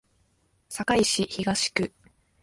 [0.67, 1.93] 堺市東区